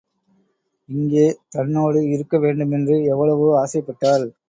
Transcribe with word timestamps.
இங்கே 0.89 1.25
தன்னோடு 1.49 2.01
இருக்க 2.07 2.37
வேண்டுமென்று 2.39 2.97
எவ்வளவோ 3.05 3.49
ஆசைப்பட்டாள். 3.61 4.27